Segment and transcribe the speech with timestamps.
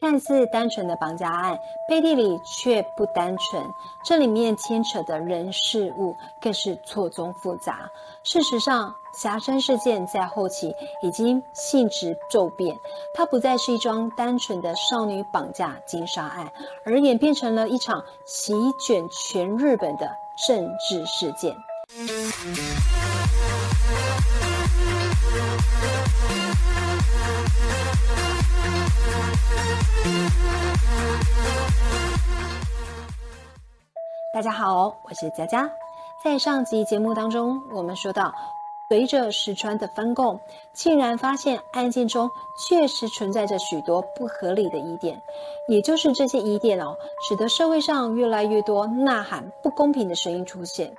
[0.00, 3.62] 看似单纯的绑架案，背地里却不单纯。
[4.02, 7.90] 这里面牵扯的人事物更是错综复杂。
[8.22, 12.74] 事实上，霞山事件在后期已经性质骤变，
[13.12, 16.50] 它不再是一桩单纯的少女绑架金杀案，
[16.86, 20.10] 而演变成了一场席卷全日本的
[20.48, 21.54] 政治事件。
[34.32, 35.68] 大家好，我是佳佳。
[36.22, 38.32] 在上集节目当中，我们说到，
[38.88, 40.38] 随着石川的翻供，
[40.72, 42.30] 竟然发现案件中
[42.68, 45.20] 确实存在着许多不合理的疑点，
[45.66, 46.96] 也就是这些疑点哦，
[47.28, 50.94] 使得社会上越来越多呐喊不公平的声音出现。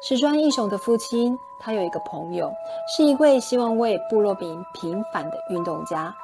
[0.00, 2.52] 石川义雄的父亲，他有一个朋友，
[2.94, 6.14] 是一位希望为部落民平反的运动家。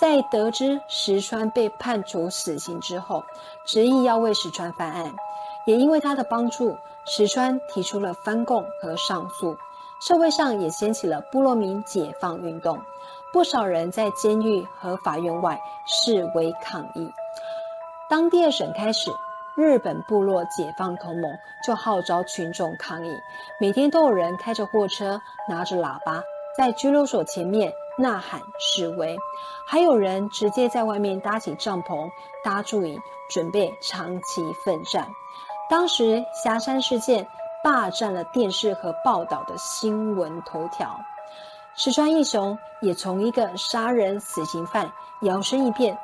[0.00, 3.22] 在得知石川被判处死刑之后，
[3.66, 5.14] 执意要为石川翻案。
[5.66, 9.58] 也因为他的帮助，石川提出了翻供和上诉，
[10.00, 12.80] 社会上也掀起了部落民解放运动。
[13.30, 17.12] 不少人在监狱和法院外示威抗议。
[18.08, 19.10] 当第二审开始，
[19.58, 23.18] 日本部落解放同盟就号召群众抗议，
[23.58, 26.22] 每天都有人开着货车，拿着喇叭。
[26.56, 29.18] 在拘留所前面呐喊示威，
[29.66, 32.08] 还有人直接在外面搭起帐篷、
[32.44, 35.08] 搭住营，准备长期奋战。
[35.68, 37.26] 当时霞山事件
[37.64, 41.00] 霸占了电视和报道的新闻头条，
[41.74, 44.92] 石川义雄也从一个杀人死刑犯
[45.22, 45.98] 摇身一变，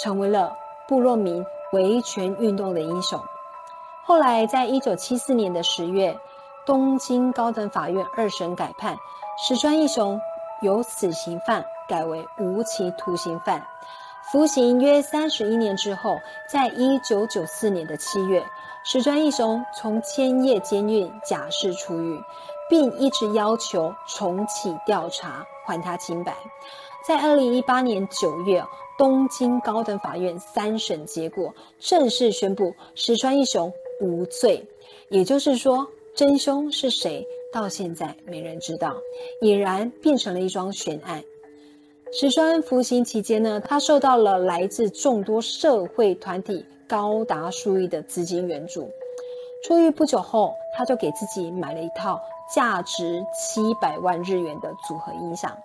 [0.00, 3.20] 成为了部落民维权运动的英雄。
[4.04, 6.18] 后来，在一九七四年的十月，
[6.66, 8.96] 东京高等法院二审改判。
[9.38, 10.20] 石川义雄
[10.60, 13.66] 由死刑犯改为无期徒刑犯，
[14.30, 16.18] 服刑约三十一年之后，
[16.48, 18.44] 在一九九四年的七月，
[18.84, 22.22] 石川义雄从千叶监狱假释出狱，
[22.68, 26.34] 并一直要求重启调查，还他清白。
[27.06, 28.62] 在二零一八年九月，
[28.98, 34.62] 东京高等法院三审结果正式宣布石川一雄无罪，
[35.08, 37.26] 也就是说，真凶是谁？
[37.52, 38.94] 到现在没人知道，
[39.40, 41.24] 俨然变成了一桩悬案。
[42.12, 48.90] 石川服刑期间呢，他受到了来自众多社会团体高达数亿的资金援助。
[49.64, 52.20] 出狱不久后，他就给自己买了一套
[52.54, 55.56] 价值七百万日元的组合音响。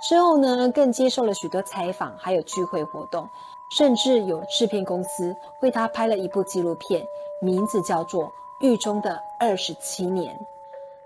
[0.00, 3.28] 之后呢，更接受了许多采访，还有聚会活动，
[3.76, 7.06] 甚至有制片公司为他拍了一部纪录片，
[7.40, 8.24] 名字叫做
[8.60, 10.34] 《狱中的二十七年》。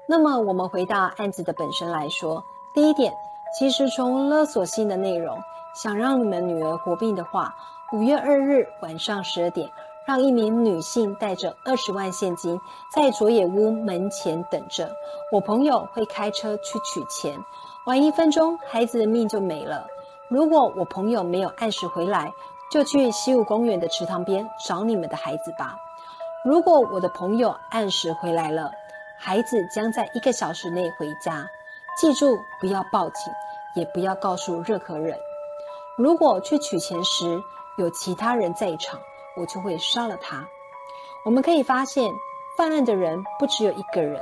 [0.06, 3.12] 那么，我们回到案子的本身来说，第一点，
[3.58, 5.38] 其实从勒索信的内容，
[5.74, 7.54] 想让你们女儿活命的话，
[7.92, 9.68] 五月二日晚上十二点，
[10.06, 12.60] 让一名女性带着二十万现金
[12.94, 14.94] 在佐野屋门前等着，
[15.32, 17.42] 我朋友会开车去取钱，
[17.86, 19.86] 晚一分钟，孩子的命就没了。
[20.28, 22.32] 如果我朋友没有按时回来，
[22.70, 25.76] 就去西武公园的池塘边找你们的孩子吧。
[26.44, 28.70] 如果我的朋友按时回来了，
[29.18, 31.46] 孩子将在一个小时内回家，
[31.98, 33.32] 记住不要报警，
[33.74, 35.16] 也不要告诉任何人。
[35.96, 37.40] 如果去取钱时
[37.78, 39.00] 有其他人在场，
[39.36, 40.46] 我就会杀了他。
[41.24, 42.12] 我们可以发现，
[42.56, 44.20] 犯案的人不只有一个人，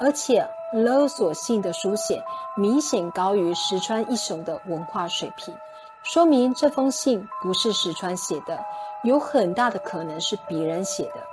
[0.00, 2.22] 而且勒索性的书写
[2.56, 5.54] 明显高于石川一雄的文化水平，
[6.02, 8.64] 说明这封信不是石川写的，
[9.02, 11.26] 有很大的可能是别人写的。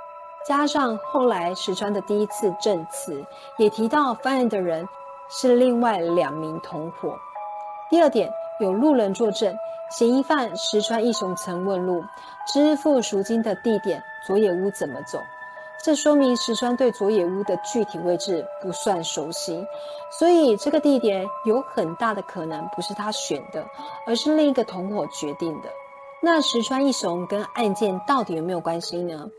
[0.46, 3.26] 加上后来石川的第一次证词，
[3.58, 4.88] 也提到犯案的人
[5.30, 7.18] 是另外两名同伙。
[7.90, 8.30] 第二点，
[8.60, 9.58] 有路人作证，
[9.90, 12.04] 嫌疑犯石川义雄曾问路，
[12.48, 15.20] 支付赎金的地点佐野屋怎么走？
[15.84, 19.66] 这说明石川对佐野屋的具体位置不算熟悉，
[20.18, 23.66] 所以这个地点有很大的可能不是他选的，
[24.08, 25.70] 而是另一个同伙决定的。
[26.22, 29.30] 那石川义雄跟案件到底有没有关系呢？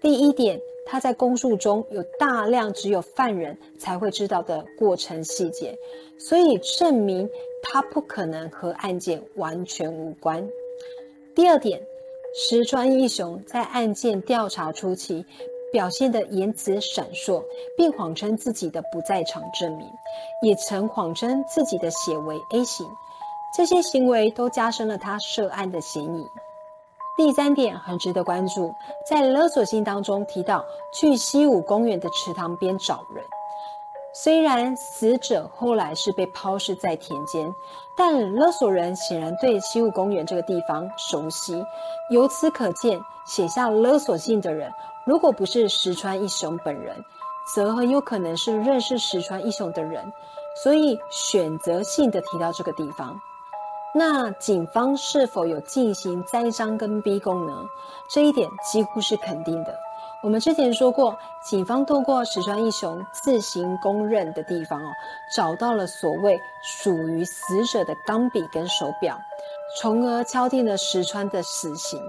[0.00, 5.78] 第一点，他在供述中有大量只有犯人才会知道的过程细节，
[6.18, 7.28] 所以证明
[7.62, 10.48] 他不可能和案件完全无关。
[11.34, 11.82] 第二点，
[12.34, 15.26] 石川义雄在案件调查初期
[15.70, 17.44] 表现的言辞闪烁，
[17.76, 19.86] 并谎称自己的不在场证明，
[20.42, 22.86] 也曾谎称自己的血为 A 型，
[23.54, 26.26] 这些行为都加深了他涉案的嫌疑。
[27.18, 28.72] 第三点很值得关注，
[29.04, 33.24] 在勒索信当中提到去西武公园的池塘边找人，
[34.14, 37.52] 虽然死者后来是被抛尸在田间，
[37.96, 41.60] 但勒索人显然对西武公园这个地方熟悉。
[42.12, 44.72] 由此可见，写下勒索信的人，
[45.04, 47.04] 如果不是石川一雄本人，
[47.52, 50.12] 则很有可能是认识石川一雄的人，
[50.62, 53.20] 所以选择性的提到这个地方。
[53.94, 57.66] 那警方是否有进行栽赃跟逼供呢？
[58.10, 59.74] 这一点几乎是肯定的。
[60.22, 64.90] 我们之前说过，警方透过石川义雄自行供认的地方哦，
[65.34, 69.16] 找到了所谓属于死者的钢笔跟手表，
[69.80, 72.00] 从而敲定了石川的死刑。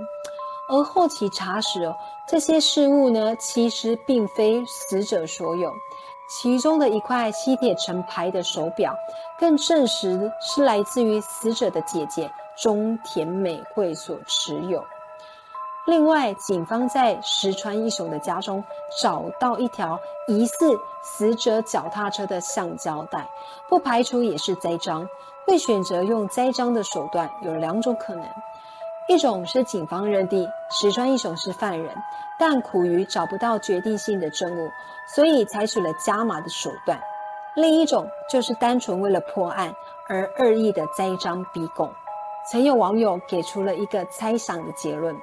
[0.70, 1.96] 而后期查实哦，
[2.28, 5.72] 这些事物呢，其实并非死者所有，
[6.30, 8.96] 其中的一块吸铁成牌的手表，
[9.40, 14.86] 更证实是来自于死者的姐姐中田美惠所持有。
[15.88, 18.64] 另外，警方在石川一雄的家中
[19.02, 23.28] 找到一条疑似死者脚踏车的橡胶带，
[23.68, 25.08] 不排除也是栽赃。
[25.48, 28.24] 会选择用栽赃的手段有两种可能：
[29.10, 31.96] 一种是警方认定石川一雄是犯人，
[32.38, 34.70] 但苦于找不到决定性的证物，
[35.08, 37.00] 所以采取了加码的手段；
[37.56, 39.74] 另一种就是单纯为了破案
[40.08, 41.92] 而恶意的栽赃逼供。
[42.52, 45.16] 曾有网友给出了一个猜想的结论。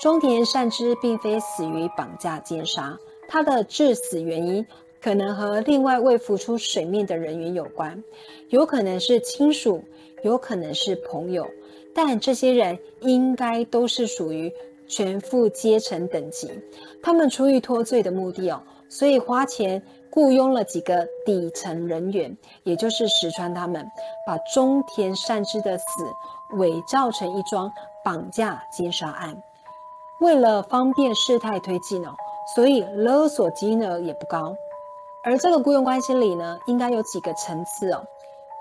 [0.00, 2.98] 中田善之并非死于绑架奸杀，
[3.28, 4.66] 他的致死原因
[5.00, 8.02] 可能和另外未浮出水面的人员有关，
[8.48, 9.84] 有可能是亲属，
[10.24, 11.48] 有可能是朋友，
[11.94, 14.52] 但这些人应该都是属于
[14.88, 16.50] 全副阶层等级。
[17.02, 23.86] 他们出于脱罪的目的哦，所以花钱雇佣了几个底层人员，也就是石川他们，
[24.26, 25.84] 把中田善之的死
[26.56, 27.72] 伪造成一桩
[28.04, 29.42] 绑架奸杀案。
[30.20, 32.14] 为了方便事态推进哦，
[32.54, 34.54] 所以勒索金额也不高。
[35.22, 38.04] 而这个雇佣关系里呢，应该有几个层次哦，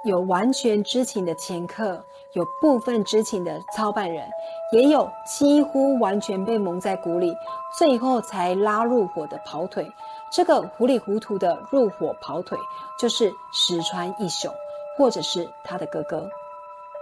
[0.04, 2.04] 有完全知情的前客，
[2.34, 4.30] 有部分知情的操办人，
[4.72, 7.36] 也有几乎完全被蒙在鼓里，
[7.78, 9.92] 最后才拉入伙的跑腿。
[10.32, 12.58] 这个糊里糊涂的入伙跑腿，
[13.00, 14.54] 就是石川一雄，
[14.98, 16.30] 或者是他的哥哥。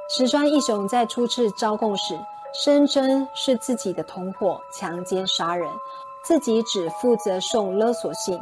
[0.09, 2.17] 石川一雄在初次招供时。
[2.53, 5.69] 声称是自己的同伙强奸杀人，
[6.23, 8.39] 自己只负责送勒索信，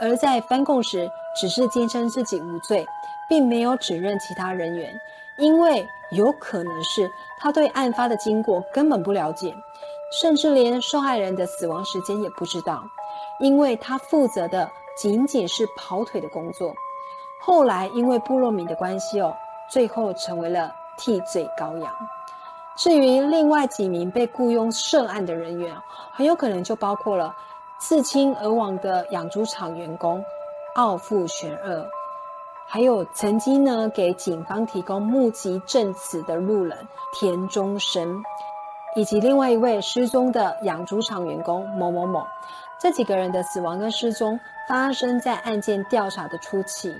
[0.00, 2.86] 而在翻供时只是坚称自己无罪，
[3.32, 4.94] 并没有指认其他人员，
[5.38, 9.54] 因为有可能是他对案发的经过根本不了解，
[10.20, 12.84] 甚至连受害人的死亡时间也不知道，
[13.40, 16.74] 因为他负责的仅仅是跑腿的工作。
[17.40, 19.34] 后来因为部落民的关系哦，
[19.70, 21.90] 最后成为了替罪羔羊。
[22.76, 25.74] 至于另外几名被雇佣涉案的人员，
[26.12, 27.34] 很有可能就包括了
[27.78, 30.22] 自亲而亡的养猪场员工
[30.74, 31.88] 奥富玄二，
[32.72, 38.22] 还有曾经呢给警方提供目击证词的路人田中生，
[38.96, 42.26] 以及另外一位失踪的养猪场员工某某某。
[42.80, 46.96] 这几个人的死亡跟失踪发生在案件调查的初期，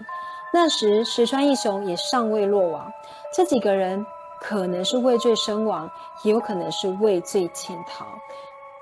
[0.52, 2.92] 那时石川一雄也尚未落网。
[3.34, 4.04] 这几个人。
[4.44, 5.88] 可能是畏罪身亡，
[6.24, 8.04] 也有可能是畏罪潜逃，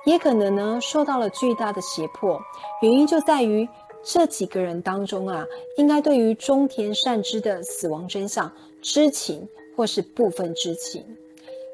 [0.07, 2.41] 也可能呢受到了巨大的胁迫。
[2.81, 3.69] 原因就在于
[4.03, 8.51] 这几个人当中啊，应该对于中田善之的死亡真相
[8.81, 11.05] 知情或是部分知情。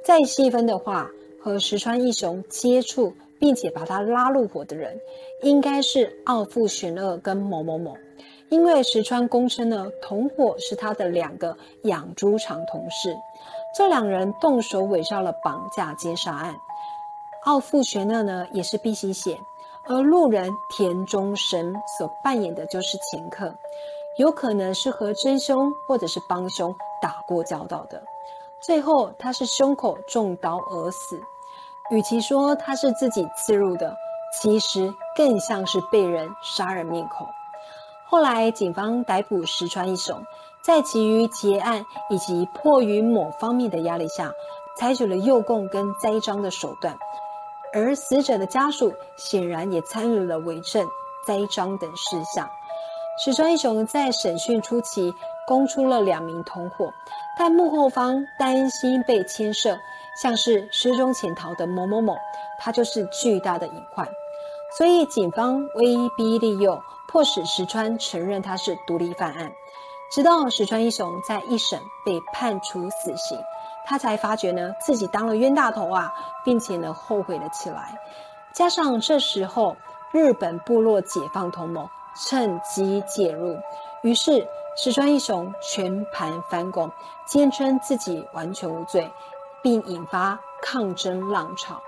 [0.05, 5.01] 再细分的话，和石川一雄接触并且把他拉入伙的人，
[5.43, 7.97] 应该是奥富玄二跟某某某，
[8.49, 13.17] 因为石川公称呢，同伙是他的两个养猪场同事。
[13.77, 16.57] 这两人动手伪造了绑架奸杀案，
[17.45, 19.39] 奥富玄乐呢也是 B 型血，
[19.89, 23.55] 而路人田中神所扮演的就是前客，
[24.19, 28.03] 有可能是和真凶或者是帮凶打过交道的，
[28.61, 31.21] 最后他是胸口中刀而死，
[31.91, 33.95] 与其说他是自己刺入的，
[34.41, 37.27] 其实更像是被人杀人灭口。
[38.09, 40.21] 后来警方逮捕石川一雄。
[40.65, 44.33] 在其于结案以及迫于某方面的压力下，
[44.77, 46.99] 采取了诱供跟栽赃的手段，
[47.77, 50.89] 而死者的家属显然也参与了伪证、
[51.27, 52.49] 栽赃等事项。
[53.23, 55.15] 石川一雄在审讯初期
[55.47, 56.91] 供出了两名同伙，
[57.39, 59.79] 但幕后方担心被牵涉，
[60.23, 62.17] 像是失踪潜逃的某某某，
[62.59, 64.09] 他就是巨大的隐患，
[64.79, 69.53] 所以警方威逼利诱，迫使石川承认他是独立犯案。
[70.11, 73.39] 直到石川一雄在一审被判处死刑，
[73.87, 76.13] 他才发觉呢自己当了冤大头啊，
[76.45, 77.99] 并且呢后悔了起来。
[78.53, 79.77] 加上这时候
[80.13, 83.59] 日本部落解放同盟趁机介入，
[84.03, 86.91] 于是石川一雄全盘翻供，
[87.27, 89.11] 坚称自己完全无罪，
[89.63, 91.81] 并引发抗争浪潮。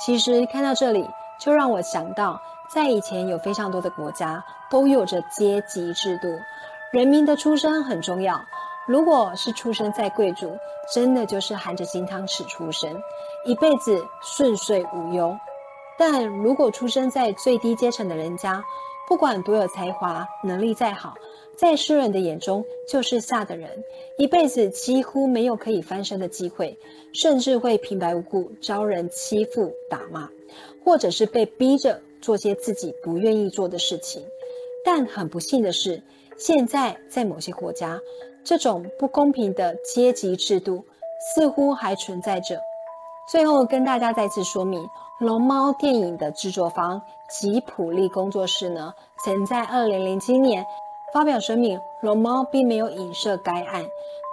[0.00, 1.08] 其实看到这里，
[1.38, 6.28] 就让我想到，在以前有非常多的国家都有着阶级制度，
[6.90, 8.40] 人民的出身很重要。
[8.86, 10.56] 如果是出生在贵族，
[10.94, 13.02] 真的就是含着金汤匙出生，
[13.44, 15.36] 一辈子顺遂无忧。
[15.98, 18.64] 但如果出生在最低阶层的人家，
[19.08, 21.14] 不管多有才华、能力再好，
[21.56, 23.82] 在世人的眼中就是下的人，
[24.18, 26.78] 一辈子几乎没有可以翻身的机会，
[27.12, 30.28] 甚至会平白无故遭人欺负、打骂，
[30.84, 34.22] 或者是被逼着做些自己不愿意做的事情。
[34.84, 36.02] 但很不幸的是，
[36.38, 37.98] 现在在某些国家。
[38.44, 40.84] 这种不公平的阶级制度
[41.34, 42.60] 似乎还存在着。
[43.28, 44.84] 最后跟大家再次说明，
[45.18, 50.64] 《龙猫》电影的制作方吉普力工作室呢，曾在二零零七年
[51.12, 53.84] 发表声明，《龙猫》并没有影射该案，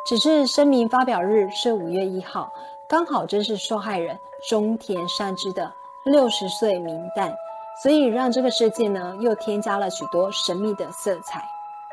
[0.06, 2.54] 只是声明发表日是五月一号，
[2.88, 5.74] 刚好正是受害人中田善之的
[6.06, 7.36] 六十岁冥诞，
[7.82, 11.44] 所以让这个事件呢又添加了许多神秘的色彩。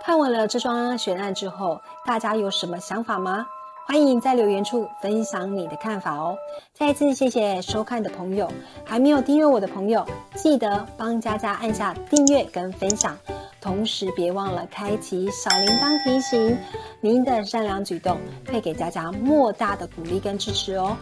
[0.02, 3.46] 看完了这桩悬案之后，大家有什么想法吗？
[3.86, 6.36] 欢迎在留言处分享你的看法哦！
[6.72, 8.48] 再次谢谢收看的朋友，
[8.84, 13.18] 还没有订阅我的朋友，记得帮佳佳按下订阅跟分享，
[13.60, 16.56] 同时别忘了开启小铃铛提醒。
[17.00, 18.18] 您的善良举动
[18.50, 20.96] 会给佳佳莫大的鼓励跟支持哦。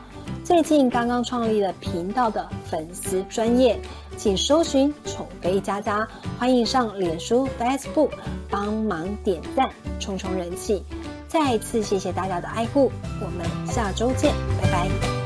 [0.44, 3.78] 最近刚刚创立了频道的粉丝专业。
[4.16, 6.04] 请搜寻宠妃佳佳，
[6.40, 8.11] 欢迎上脸书、Facebook
[8.50, 9.70] 帮忙点赞，
[10.00, 10.82] 冲冲人气。
[11.28, 15.17] 再次谢谢大家的爱护，我们下周见，拜拜。